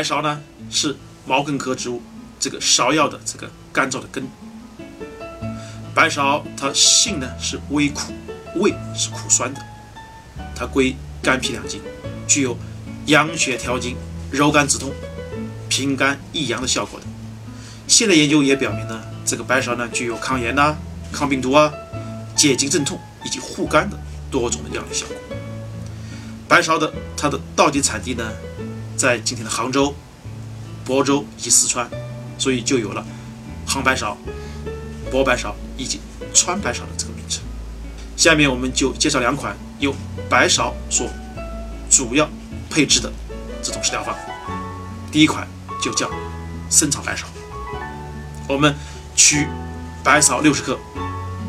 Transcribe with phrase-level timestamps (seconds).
[0.00, 0.96] 白芍呢是
[1.26, 2.00] 毛茛科植物
[2.38, 4.26] 这个芍药的这个干燥的根。
[5.94, 8.14] 白芍它性呢是微苦，
[8.56, 9.60] 味是苦酸的，
[10.56, 11.82] 它归肝脾两经，
[12.26, 12.56] 具有
[13.08, 13.94] 养血调经、
[14.30, 14.90] 柔肝止痛、
[15.68, 17.04] 平肝益阳的效果的。
[17.86, 20.74] 现代研究也表明呢，这个白芍呢具有抗炎呐、
[21.12, 21.70] 抗病毒啊、
[22.34, 23.98] 解痉镇痛以及护肝的
[24.30, 25.16] 多种的药理效果。
[26.48, 28.32] 白芍的它的道地产地呢，
[29.00, 29.94] 在今天的杭州、
[30.86, 31.88] 亳州以及四川，
[32.36, 33.02] 所以就有了
[33.66, 34.14] 杭白芍、
[35.10, 36.02] 亳白芍以及
[36.34, 37.42] 川白芍的这个名称。
[38.14, 39.94] 下面我们就介绍两款由
[40.28, 41.08] 白芍所
[41.88, 42.28] 主要
[42.68, 43.10] 配置的
[43.62, 44.14] 这种食疗方。
[45.10, 45.48] 第一款
[45.80, 46.10] 就叫
[46.68, 47.24] 生炒白芍。
[48.46, 48.74] 我们
[49.16, 49.46] 取
[50.04, 50.78] 白芍六十克，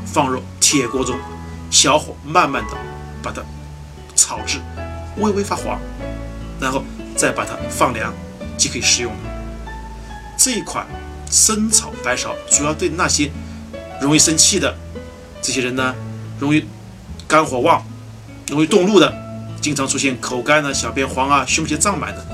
[0.06, 1.20] 放入铁锅中，
[1.70, 2.78] 小火慢慢的
[3.22, 3.42] 把它
[4.16, 4.62] 炒至。
[5.18, 5.78] 微微发黄，
[6.58, 6.82] 然后
[7.22, 8.12] 再把它放凉，
[8.58, 9.20] 即可以食用了。
[10.36, 10.88] 这一款
[11.30, 13.30] 生炒白芍主要对那些
[14.02, 14.76] 容易生气的
[15.40, 15.94] 这些人呢，
[16.40, 16.66] 容易
[17.28, 17.86] 肝火旺、
[18.48, 19.14] 容易动怒的，
[19.62, 22.26] 经常出现口干啊、小便黄啊、胸胁胀满的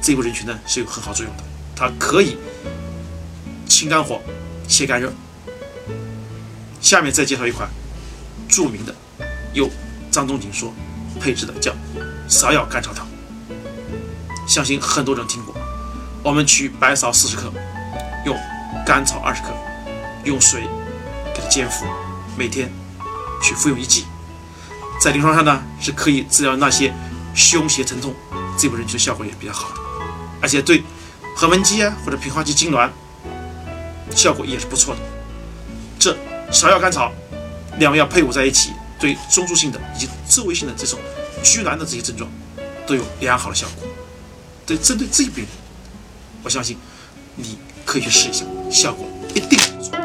[0.00, 1.42] 这部人群呢是有很好作用的。
[1.74, 2.36] 它可以
[3.66, 4.20] 清肝火、
[4.68, 5.12] 泻肝热。
[6.80, 7.68] 下面再介绍一款
[8.48, 8.94] 著名的，
[9.54, 9.68] 由
[10.08, 10.72] 张仲景说
[11.18, 11.74] 配制的叫。
[12.28, 13.04] 芍药甘草汤，
[14.50, 15.54] 相信很多人听过。
[16.24, 17.52] 我们取白芍四十克，
[18.26, 18.36] 用
[18.84, 19.50] 甘草二十克，
[20.24, 20.62] 用水
[21.32, 21.86] 给它煎服，
[22.36, 22.68] 每天
[23.40, 24.06] 去服用一剂。
[25.00, 26.92] 在临床上呢，是可以治疗那些
[27.32, 28.12] 胸胁疼痛，
[28.58, 29.80] 这部分人群效果也比较好的，
[30.42, 30.82] 而且对
[31.36, 32.90] 横纹肌啊或者平滑肌痉挛
[34.16, 35.00] 效果也是不错的。
[35.96, 36.16] 这
[36.50, 37.12] 芍药甘草
[37.78, 40.98] 两药配伍在一起，对中枢性的以及周围性的这种。
[41.42, 42.30] 虚寒的这些症状
[42.86, 43.88] 都有良好的效果。
[44.70, 45.48] 对，针对这一病人，
[46.44, 46.76] 我相信
[47.34, 49.04] 你可以去试一下，效果
[49.34, 49.98] 一定不错。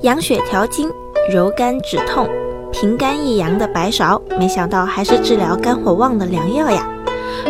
[0.00, 0.90] 养血调经、
[1.30, 2.26] 柔肝止痛、
[2.72, 6.88] 平肝益阳的白芍，没想到还是治疗肝火旺的良药呀！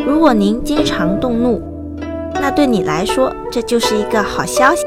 [0.05, 1.63] 如果您经常动怒，
[2.35, 4.83] 那对你来说这就是一个好消息。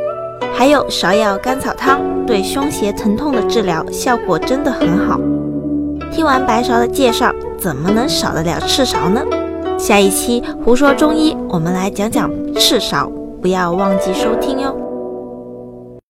[0.54, 5.18] 还有芍药甘草汤对胸胁疼痛的治疗效果真的很好。
[6.12, 9.22] 听完白芍的介绍，怎么能少得了赤芍呢？
[9.78, 13.10] 下一期胡说中医，我们来讲讲赤芍，
[13.42, 14.85] 不要忘记收听哟。